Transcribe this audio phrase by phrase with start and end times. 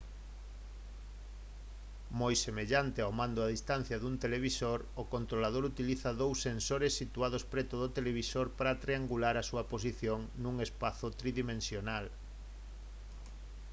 [2.19, 7.75] moi semellante ao mando a distancia dun televisor o controlador utiliza dous sensores situados preto
[7.83, 12.05] do televisor para triangular a súa posición nun espazo tridimensional